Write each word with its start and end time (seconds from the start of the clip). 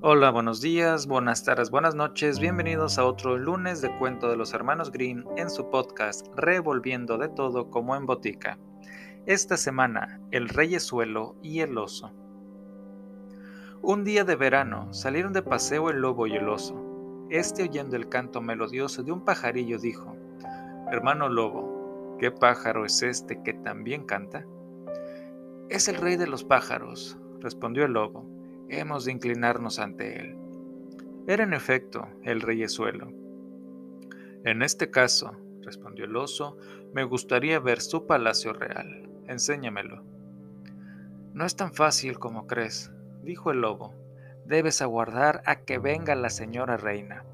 Hola, 0.00 0.30
buenos 0.30 0.62
días, 0.62 1.06
buenas 1.06 1.44
tardes, 1.44 1.70
buenas 1.70 1.94
noches, 1.94 2.38
bienvenidos 2.38 2.98
a 2.98 3.04
otro 3.04 3.36
lunes 3.36 3.82
de 3.82 3.94
cuento 3.98 4.30
de 4.30 4.36
los 4.38 4.54
hermanos 4.54 4.90
Green 4.92 5.26
en 5.36 5.50
su 5.50 5.68
podcast 5.68 6.26
Revolviendo 6.36 7.18
de 7.18 7.28
todo 7.28 7.68
como 7.70 7.96
en 7.96 8.06
botica. 8.06 8.58
Esta 9.26 9.58
semana, 9.58 10.20
el 10.30 10.48
reyesuelo 10.48 11.36
y 11.42 11.60
el 11.60 11.76
oso. 11.76 12.12
Un 13.82 14.04
día 14.04 14.24
de 14.24 14.36
verano 14.36 14.94
salieron 14.94 15.34
de 15.34 15.42
paseo 15.42 15.90
el 15.90 15.98
lobo 15.98 16.26
y 16.26 16.36
el 16.36 16.48
oso. 16.48 17.26
Este 17.28 17.64
oyendo 17.64 17.96
el 17.96 18.08
canto 18.08 18.40
melodioso 18.40 19.02
de 19.02 19.12
un 19.12 19.22
pajarillo 19.24 19.78
dijo, 19.78 20.16
Hermano 20.90 21.28
lobo, 21.28 21.73
¿qué 22.18 22.30
pájaro 22.30 22.84
es 22.84 23.02
este 23.02 23.42
que 23.42 23.54
también 23.54 24.04
canta? 24.04 24.46
Es 25.68 25.88
el 25.88 25.96
rey 25.96 26.16
de 26.16 26.26
los 26.26 26.44
pájaros, 26.44 27.18
respondió 27.40 27.84
el 27.84 27.92
lobo 27.92 28.34
hemos 28.68 29.04
de 29.04 29.12
inclinarnos 29.12 29.78
ante 29.78 30.20
él. 30.20 30.36
Era 31.26 31.44
en 31.44 31.54
efecto 31.54 32.08
el 32.22 32.40
reyesuelo. 32.40 33.12
En 34.44 34.62
este 34.62 34.90
caso, 34.90 35.36
respondió 35.62 36.04
el 36.04 36.16
oso, 36.16 36.56
me 36.92 37.04
gustaría 37.04 37.58
ver 37.60 37.80
su 37.80 38.06
palacio 38.06 38.52
real. 38.52 39.08
Enséñamelo. 39.26 40.02
No 41.32 41.44
es 41.44 41.56
tan 41.56 41.72
fácil 41.72 42.18
como 42.18 42.46
crees, 42.46 42.92
dijo 43.22 43.50
el 43.50 43.62
lobo. 43.62 43.94
Debes 44.44 44.82
aguardar 44.82 45.42
a 45.46 45.60
que 45.60 45.78
venga 45.78 46.14
la 46.14 46.28
señora 46.28 46.76
reina. 46.76 47.24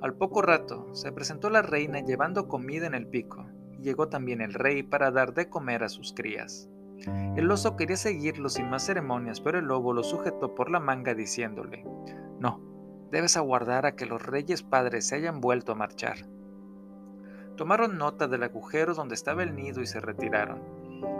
Al 0.00 0.14
poco 0.14 0.40
rato 0.40 0.94
se 0.94 1.12
presentó 1.12 1.50
la 1.50 1.60
reina 1.60 2.00
llevando 2.00 2.48
comida 2.48 2.86
en 2.86 2.94
el 2.94 3.06
pico, 3.06 3.44
llegó 3.80 4.08
también 4.08 4.40
el 4.40 4.54
rey 4.54 4.82
para 4.82 5.10
dar 5.10 5.34
de 5.34 5.48
comer 5.48 5.84
a 5.84 5.88
sus 5.88 6.12
crías. 6.12 6.68
El 7.36 7.50
oso 7.50 7.76
quería 7.76 7.96
seguirlo 7.96 8.48
sin 8.48 8.68
más 8.68 8.84
ceremonias, 8.84 9.40
pero 9.40 9.58
el 9.58 9.66
lobo 9.66 9.92
lo 9.92 10.02
sujetó 10.02 10.54
por 10.54 10.70
la 10.70 10.80
manga 10.80 11.14
diciéndole, 11.14 11.84
No, 12.40 12.60
debes 13.10 13.36
aguardar 13.36 13.86
a 13.86 13.94
que 13.94 14.06
los 14.06 14.24
reyes 14.24 14.62
padres 14.62 15.06
se 15.06 15.16
hayan 15.16 15.40
vuelto 15.40 15.72
a 15.72 15.76
marchar. 15.76 16.26
Tomaron 17.56 17.98
nota 17.98 18.28
del 18.28 18.42
agujero 18.42 18.94
donde 18.94 19.14
estaba 19.14 19.42
el 19.42 19.54
nido 19.54 19.80
y 19.80 19.86
se 19.86 20.00
retiraron. 20.00 20.62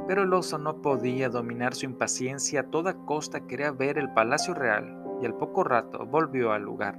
Pero 0.07 0.23
el 0.23 0.33
oso 0.33 0.59
no 0.59 0.83
podía 0.83 1.29
dominar 1.29 1.75
su 1.75 1.85
impaciencia, 1.85 2.61
a 2.61 2.71
toda 2.71 2.95
costa 3.05 3.47
quería 3.47 3.71
ver 3.71 3.99
el 3.99 4.13
palacio 4.13 4.55
real, 4.55 5.05
y 5.23 5.27
al 5.27 5.37
poco 5.37 5.63
rato 5.65 6.07
volvió 6.07 6.53
al 6.53 6.63
lugar. 6.63 6.99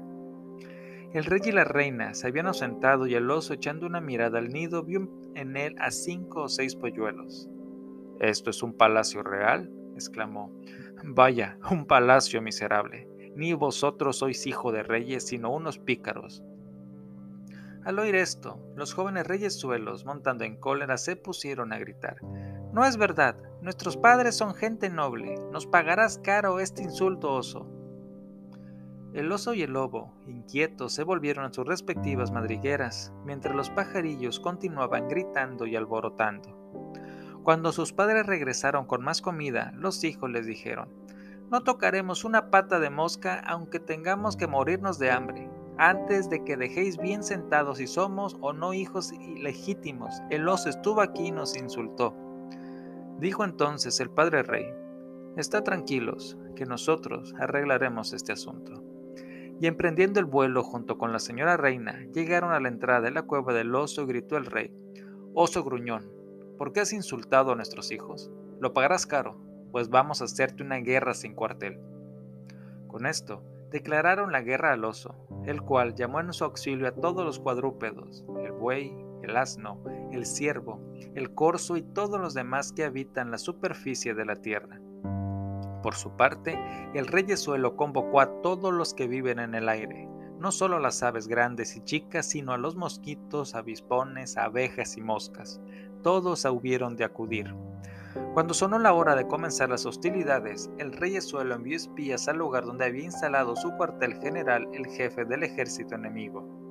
El 1.11 1.25
rey 1.25 1.41
y 1.43 1.51
la 1.51 1.63
reina 1.63 2.13
se 2.13 2.27
habían 2.27 2.47
ausentado 2.47 3.07
y 3.07 3.15
el 3.15 3.31
oso 3.31 3.53
echando 3.53 3.87
una 3.87 3.99
mirada 3.99 4.37
al 4.37 4.49
nido 4.49 4.83
vio 4.83 5.09
en 5.35 5.57
él 5.57 5.75
a 5.79 5.91
cinco 5.91 6.43
o 6.43 6.49
seis 6.49 6.75
polluelos. 6.75 7.49
¿Esto 8.19 8.49
es 8.49 8.63
un 8.63 8.73
palacio 8.73 9.23
real? 9.23 9.71
exclamó. 9.95 10.51
Vaya, 11.03 11.57
un 11.71 11.85
palacio 11.85 12.41
miserable. 12.41 13.07
Ni 13.35 13.53
vosotros 13.53 14.17
sois 14.17 14.45
hijo 14.47 14.71
de 14.71 14.83
reyes, 14.83 15.27
sino 15.27 15.53
unos 15.53 15.79
pícaros. 15.79 16.43
Al 17.85 17.97
oír 17.97 18.15
esto, 18.15 18.59
los 18.75 18.93
jóvenes 18.93 19.25
reyes 19.25 19.57
suelos, 19.57 20.05
montando 20.05 20.43
en 20.43 20.57
cólera, 20.57 20.97
se 20.97 21.15
pusieron 21.15 21.71
a 21.71 21.79
gritar. 21.79 22.17
No 22.73 22.85
es 22.85 22.97
verdad, 22.97 23.37
nuestros 23.61 23.97
padres 23.97 24.35
son 24.35 24.53
gente 24.53 24.89
noble, 24.89 25.37
nos 25.51 25.65
pagarás 25.65 26.17
caro 26.17 26.59
este 26.59 26.83
insulto, 26.83 27.33
oso. 27.33 27.67
El 29.13 29.31
oso 29.31 29.55
y 29.55 29.63
el 29.63 29.73
lobo, 29.73 30.13
inquietos, 30.27 30.93
se 30.93 31.03
volvieron 31.03 31.45
a 31.45 31.53
sus 31.53 31.65
respectivas 31.65 32.31
madrigueras, 32.31 33.11
mientras 33.25 33.55
los 33.55 33.71
pajarillos 33.71 34.39
continuaban 34.39 35.07
gritando 35.07 35.65
y 35.65 35.75
alborotando. 35.75 36.55
Cuando 37.43 37.71
sus 37.71 37.91
padres 37.91 38.27
regresaron 38.27 38.85
con 38.85 39.03
más 39.03 39.21
comida, 39.21 39.71
los 39.75 40.03
hijos 40.03 40.29
les 40.29 40.45
dijeron, 40.45 40.89
no 41.49 41.61
tocaremos 41.61 42.23
una 42.23 42.51
pata 42.51 42.79
de 42.79 42.91
mosca 42.91 43.39
aunque 43.39 43.79
tengamos 43.79 44.37
que 44.37 44.45
morirnos 44.45 44.99
de 44.99 45.09
hambre. 45.09 45.49
Antes 45.79 46.29
de 46.29 46.43
que 46.43 46.57
dejéis 46.57 46.97
bien 46.97 47.23
sentados 47.23 47.79
si 47.79 47.87
somos 47.87 48.37
o 48.41 48.53
no 48.53 48.75
hijos 48.75 49.11
ilegítimos, 49.13 50.21
el 50.29 50.47
oso 50.47 50.69
estuvo 50.69 51.01
aquí 51.01 51.27
y 51.27 51.31
nos 51.31 51.57
insultó. 51.57 52.13
Dijo 53.17 53.43
entonces 53.43 53.99
el 53.99 54.11
padre 54.11 54.43
rey, 54.43 54.65
Está 55.37 55.63
tranquilos, 55.63 56.37
que 56.55 56.65
nosotros 56.65 57.33
arreglaremos 57.39 58.13
este 58.13 58.33
asunto. 58.33 58.78
Y 59.59 59.67
emprendiendo 59.67 60.19
el 60.19 60.25
vuelo 60.25 60.63
junto 60.63 60.97
con 60.97 61.11
la 61.11 61.19
señora 61.19 61.57
reina, 61.57 62.05
llegaron 62.13 62.51
a 62.51 62.59
la 62.59 62.69
entrada 62.69 63.01
de 63.01 63.11
la 63.11 63.23
cueva 63.23 63.53
del 63.53 63.75
oso 63.75 64.03
y 64.03 64.07
gritó 64.07 64.37
el 64.37 64.45
rey, 64.45 64.73
Oso 65.33 65.63
gruñón, 65.63 66.19
¿Por 66.59 66.73
qué 66.73 66.81
has 66.81 66.91
insultado 66.91 67.53
a 67.53 67.55
nuestros 67.55 67.89
hijos? 67.89 68.29
Lo 68.59 68.73
pagarás 68.73 69.05
caro, 69.05 69.37
pues 69.71 69.89
vamos 69.89 70.21
a 70.21 70.25
hacerte 70.25 70.61
una 70.61 70.75
guerra 70.77 71.13
sin 71.13 71.33
cuartel. 71.33 71.79
Con 72.87 73.05
esto, 73.05 73.43
declararon 73.71 74.33
la 74.33 74.41
guerra 74.41 74.73
al 74.73 74.83
oso, 74.83 75.15
el 75.45 75.61
cual 75.61 75.95
llamó 75.95 76.19
en 76.19 76.33
su 76.33 76.43
auxilio 76.43 76.85
a 76.85 76.91
todos 76.91 77.23
los 77.23 77.39
cuadrúpedos, 77.39 78.25
el 78.43 78.51
buey, 78.51 78.93
el 79.23 79.37
asno, 79.37 79.81
el 80.11 80.25
ciervo, 80.25 80.81
el 81.15 81.33
corzo 81.33 81.77
y 81.77 81.81
todos 81.81 82.19
los 82.19 82.33
demás 82.33 82.73
que 82.73 82.83
habitan 82.83 83.31
la 83.31 83.37
superficie 83.37 84.13
de 84.13 84.25
la 84.25 84.35
tierra. 84.35 84.81
Por 85.81 85.95
su 85.95 86.11
parte, 86.11 86.59
el 86.93 87.07
reyesuelo 87.07 87.75
convocó 87.75 88.21
a 88.21 88.41
todos 88.41 88.73
los 88.73 88.93
que 88.93 89.07
viven 89.07 89.39
en 89.39 89.55
el 89.55 89.69
aire, 89.69 90.09
no 90.39 90.51
solo 90.51 90.77
a 90.77 90.81
las 90.81 91.03
aves 91.03 91.27
grandes 91.27 91.75
y 91.75 91.81
chicas, 91.81 92.27
sino 92.27 92.53
a 92.53 92.57
los 92.57 92.75
mosquitos, 92.75 93.55
avispones, 93.55 94.37
abejas 94.37 94.97
y 94.97 95.01
moscas, 95.01 95.61
todos 96.01 96.45
hubieron 96.45 96.95
de 96.95 97.03
acudir. 97.03 97.53
Cuando 98.33 98.53
sonó 98.53 98.79
la 98.79 98.93
hora 98.93 99.15
de 99.15 99.27
comenzar 99.27 99.69
las 99.69 99.85
hostilidades, 99.85 100.69
el 100.77 100.93
rey 100.93 101.19
suelo 101.21 101.55
envió 101.55 101.75
espías 101.75 102.27
al 102.27 102.37
lugar 102.37 102.65
donde 102.65 102.85
había 102.85 103.03
instalado 103.03 103.55
su 103.55 103.71
cuartel 103.71 104.15
general 104.21 104.67
el 104.73 104.87
jefe 104.87 105.25
del 105.25 105.43
ejército 105.43 105.95
enemigo. 105.95 106.68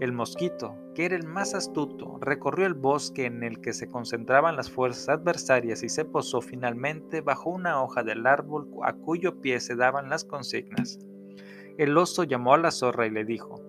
El 0.00 0.12
mosquito, 0.12 0.76
que 0.94 1.06
era 1.06 1.16
el 1.16 1.26
más 1.26 1.54
astuto, 1.54 2.18
recorrió 2.20 2.66
el 2.66 2.74
bosque 2.74 3.26
en 3.26 3.42
el 3.42 3.60
que 3.60 3.72
se 3.72 3.88
concentraban 3.88 4.56
las 4.56 4.70
fuerzas 4.70 5.08
adversarias 5.08 5.82
y 5.82 5.88
se 5.88 6.04
posó 6.04 6.40
finalmente 6.40 7.20
bajo 7.20 7.50
una 7.50 7.82
hoja 7.82 8.02
del 8.02 8.26
árbol 8.26 8.68
a 8.84 8.92
cuyo 8.92 9.40
pie 9.40 9.58
se 9.60 9.74
daban 9.74 10.08
las 10.08 10.24
consignas. 10.24 10.98
El 11.78 11.96
oso 11.96 12.24
llamó 12.24 12.54
a 12.54 12.58
la 12.58 12.70
zorra 12.70 13.06
y 13.06 13.10
le 13.10 13.24
dijo, 13.24 13.60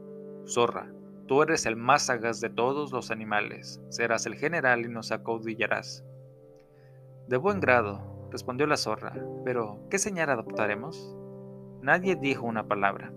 Zorra, 0.46 0.92
Tú 1.30 1.44
eres 1.44 1.68
el 1.68 1.76
más 1.76 2.08
sagaz 2.08 2.42
de 2.42 2.50
todos 2.50 2.92
los 2.92 3.12
animales, 3.12 3.80
serás 3.90 4.26
el 4.26 4.34
general 4.34 4.84
y 4.84 4.90
nos 4.90 5.12
acaudillarás. 5.12 6.04
De 7.28 7.38
buen 7.38 7.60
grado, 7.60 8.02
respondió 8.32 8.66
la 8.66 8.78
zorra, 8.78 9.14
pero 9.46 9.80
¿qué 9.92 10.00
señal 10.00 10.32
adoptaremos? 10.32 11.16
Nadie 11.84 12.16
dijo 12.16 12.48
una 12.48 12.68
palabra. 12.68 13.14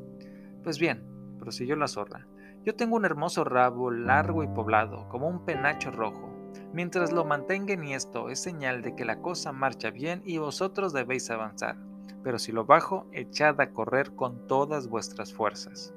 Pues 0.63 0.79
bien, 0.79 1.03
prosiguió 1.39 1.75
la 1.75 1.89
zorra, 1.89 2.27
yo 2.65 2.75
tengo 2.75 2.97
un 2.97 3.05
hermoso 3.05 3.45
rabo 3.45 3.91
largo 3.91 4.43
y 4.43 4.49
poblado, 4.49 5.09
como 5.09 5.29
un 5.29 5.45
penacho 5.45 5.91
rojo. 5.91 6.31
Mientras 6.73 7.13
lo 7.13 7.25
mantenga 7.25 7.75
en 7.75 7.85
esto, 7.85 8.29
es 8.29 8.41
señal 8.41 8.83
de 8.83 8.95
que 8.95 9.05
la 9.05 9.21
cosa 9.21 9.53
marcha 9.53 9.91
bien 9.91 10.23
y 10.25 10.39
vosotros 10.39 10.93
debéis 10.93 11.31
avanzar. 11.31 11.77
Pero 12.23 12.39
si 12.39 12.53
lo 12.53 12.65
bajo, 12.65 13.07
echad 13.13 13.61
a 13.61 13.71
correr 13.73 14.15
con 14.15 14.47
todas 14.47 14.89
vuestras 14.89 15.33
fuerzas. 15.33 15.93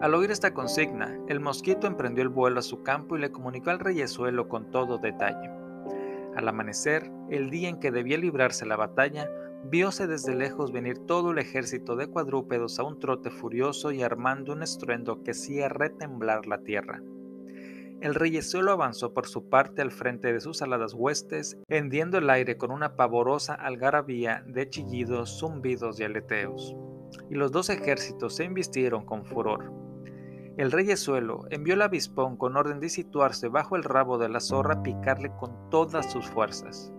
Al 0.00 0.14
oír 0.14 0.30
esta 0.30 0.52
consigna, 0.52 1.18
el 1.28 1.40
mosquito 1.40 1.86
emprendió 1.86 2.22
el 2.22 2.28
vuelo 2.28 2.58
a 2.58 2.62
su 2.62 2.82
campo 2.82 3.16
y 3.16 3.20
le 3.20 3.32
comunicó 3.32 3.70
al 3.70 3.78
reyesuelo 3.78 4.48
con 4.48 4.70
todo 4.70 4.98
detalle. 4.98 5.50
Al 6.36 6.48
amanecer, 6.48 7.10
el 7.30 7.48
día 7.50 7.68
en 7.68 7.78
que 7.78 7.90
debía 7.90 8.18
librarse 8.18 8.66
la 8.66 8.76
batalla, 8.76 9.30
vióse 9.70 10.06
desde 10.06 10.34
lejos 10.34 10.72
venir 10.72 10.98
todo 10.98 11.30
el 11.30 11.38
ejército 11.38 11.96
de 11.96 12.06
cuadrúpedos 12.06 12.78
a 12.78 12.84
un 12.84 13.00
trote 13.00 13.30
furioso 13.30 13.92
y 13.92 14.02
armando 14.02 14.52
un 14.52 14.62
estruendo 14.62 15.22
que 15.22 15.32
hacía 15.32 15.68
retemblar 15.68 16.46
la 16.46 16.58
tierra. 16.58 17.02
El 18.00 18.14
reyesuelo 18.14 18.72
avanzó 18.72 19.14
por 19.14 19.26
su 19.26 19.48
parte 19.48 19.80
al 19.80 19.90
frente 19.90 20.32
de 20.32 20.40
sus 20.40 20.60
aladas 20.62 20.92
huestes, 20.94 21.56
hendiendo 21.68 22.18
el 22.18 22.28
aire 22.28 22.58
con 22.58 22.70
una 22.70 22.96
pavorosa 22.96 23.54
algarabía 23.54 24.44
de 24.46 24.68
chillidos, 24.68 25.38
zumbidos 25.38 25.98
y 25.98 26.04
aleteos. 26.04 26.76
Y 27.30 27.34
los 27.34 27.50
dos 27.50 27.70
ejércitos 27.70 28.36
se 28.36 28.44
embistieron 28.44 29.06
con 29.06 29.24
furor. 29.24 29.72
El 30.56 30.70
reyesuelo 30.70 31.46
envió 31.50 31.74
al 31.74 31.82
avispón 31.82 32.36
con 32.36 32.56
orden 32.56 32.78
de 32.78 32.88
situarse 32.88 33.48
bajo 33.48 33.74
el 33.74 33.82
rabo 33.82 34.18
de 34.18 34.28
la 34.28 34.40
zorra 34.40 34.74
a 34.74 34.82
picarle 34.82 35.32
con 35.36 35.70
todas 35.70 36.12
sus 36.12 36.26
fuerzas. 36.28 36.93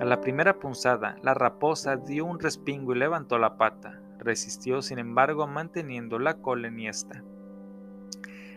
A 0.00 0.04
la 0.06 0.22
primera 0.22 0.58
punzada, 0.58 1.16
la 1.22 1.34
raposa 1.34 1.96
dio 1.96 2.24
un 2.24 2.38
respingo 2.38 2.94
y 2.94 2.98
levantó 2.98 3.36
la 3.36 3.58
pata. 3.58 4.00
Resistió, 4.18 4.80
sin 4.80 4.98
embargo, 4.98 5.46
manteniendo 5.46 6.18
la 6.18 6.38
cola 6.38 6.68
enhiesta. 6.68 7.22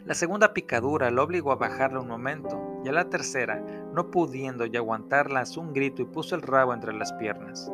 La 0.05 0.13
segunda 0.13 0.53
picadura 0.53 1.11
lo 1.11 1.21
obligó 1.21 1.51
a 1.51 1.57
bajarla 1.57 1.99
un 1.99 2.07
momento, 2.07 2.79
y 2.85 2.87
a 2.87 2.93
la 2.93 3.09
tercera, 3.09 3.61
no 3.93 4.09
pudiendo 4.09 4.65
ya 4.65 4.79
aguantarla, 4.79 5.43
un 5.57 5.73
grito 5.73 6.01
y 6.01 6.05
puso 6.05 6.35
el 6.35 6.43
rabo 6.43 6.73
entre 6.73 6.93
las 6.93 7.11
piernas. 7.11 7.69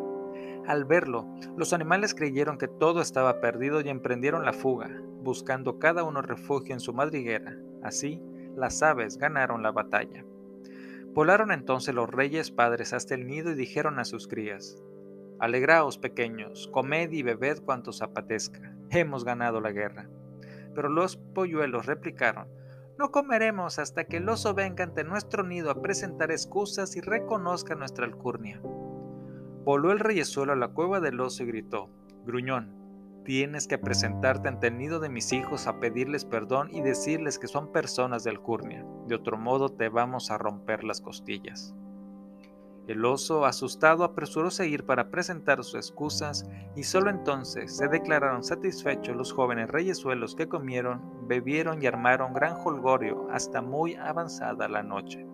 Al 0.65 0.85
verlo, 0.85 1.27
los 1.55 1.71
animales 1.71 2.15
creyeron 2.15 2.57
que 2.57 2.67
todo 2.67 3.01
estaba 3.01 3.39
perdido 3.39 3.81
y 3.81 3.89
emprendieron 3.89 4.45
la 4.45 4.53
fuga, 4.53 4.89
buscando 5.21 5.77
cada 5.77 6.03
uno 6.03 6.23
refugio 6.23 6.73
en 6.73 6.79
su 6.79 6.91
madriguera. 6.91 7.55
Así, 7.83 8.19
las 8.55 8.81
aves 8.81 9.19
ganaron 9.19 9.61
la 9.61 9.71
batalla. 9.71 10.25
Volaron 11.19 11.51
entonces 11.51 11.93
los 11.93 12.09
reyes 12.09 12.49
padres 12.49 12.93
hasta 12.93 13.13
el 13.13 13.27
nido 13.27 13.51
y 13.51 13.55
dijeron 13.55 13.99
a 13.99 14.05
sus 14.05 14.29
crías, 14.29 14.77
Alegraos, 15.37 15.97
pequeños, 15.97 16.69
comed 16.71 17.11
y 17.11 17.23
bebed 17.23 17.59
cuanto 17.61 17.89
os 17.89 18.01
hemos 18.89 19.25
ganado 19.25 19.59
la 19.59 19.73
guerra. 19.73 20.07
Pero 20.73 20.87
los 20.87 21.17
polluelos 21.17 21.87
replicaron, 21.87 22.47
no 22.97 23.11
comeremos 23.11 23.79
hasta 23.79 24.05
que 24.05 24.15
el 24.15 24.29
oso 24.29 24.53
venga 24.53 24.85
ante 24.85 25.03
nuestro 25.03 25.43
nido 25.43 25.71
a 25.71 25.81
presentar 25.81 26.31
excusas 26.31 26.95
y 26.95 27.01
reconozca 27.01 27.75
nuestra 27.75 28.05
alcurnia. 28.05 28.61
Voló 28.63 29.91
el 29.91 29.99
reyesuelo 29.99 30.53
a 30.53 30.55
la 30.55 30.69
cueva 30.69 31.01
del 31.01 31.19
oso 31.19 31.43
y 31.43 31.47
gritó, 31.47 31.89
Gruñón, 32.23 32.78
tienes 33.29 33.67
que 33.67 33.77
presentarte 33.77 34.47
ante 34.47 34.69
el 34.69 34.99
de 34.99 35.07
mis 35.07 35.33
hijos 35.33 35.67
a 35.67 35.79
pedirles 35.79 36.25
perdón 36.25 36.69
y 36.71 36.81
decirles 36.81 37.37
que 37.37 37.45
son 37.45 37.71
personas 37.71 38.23
de 38.23 38.31
alcurnia, 38.31 38.83
de 39.05 39.13
otro 39.13 39.37
modo 39.37 39.69
te 39.69 39.87
vamos 39.87 40.31
a 40.31 40.39
romper 40.39 40.83
las 40.83 40.99
costillas. 40.99 41.75
El 42.87 43.05
oso, 43.05 43.45
asustado, 43.45 44.03
apresuró 44.03 44.49
a 44.57 44.65
ir 44.65 44.83
para 44.83 45.11
presentar 45.11 45.63
sus 45.63 45.75
excusas 45.75 46.49
y 46.75 46.81
solo 46.81 47.11
entonces 47.11 47.77
se 47.77 47.87
declararon 47.87 48.43
satisfechos 48.43 49.15
los 49.15 49.31
jóvenes 49.31 49.69
reyesuelos 49.69 50.33
que 50.33 50.49
comieron, 50.49 51.27
bebieron 51.27 51.83
y 51.83 51.85
armaron 51.85 52.33
gran 52.33 52.55
holgorio 52.65 53.27
hasta 53.29 53.61
muy 53.61 53.93
avanzada 53.93 54.67
la 54.67 54.81
noche. 54.81 55.28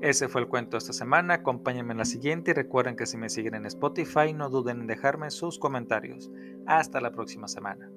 Ese 0.00 0.28
fue 0.28 0.42
el 0.42 0.48
cuento 0.48 0.76
esta 0.76 0.92
semana, 0.92 1.34
acompáñenme 1.34 1.92
en 1.92 1.98
la 1.98 2.04
siguiente 2.04 2.52
y 2.52 2.54
recuerden 2.54 2.94
que 2.94 3.06
si 3.06 3.16
me 3.16 3.28
siguen 3.28 3.56
en 3.56 3.66
Spotify 3.66 4.32
no 4.32 4.48
duden 4.48 4.82
en 4.82 4.86
dejarme 4.86 5.30
sus 5.30 5.58
comentarios. 5.58 6.30
Hasta 6.66 7.00
la 7.00 7.10
próxima 7.10 7.48
semana. 7.48 7.90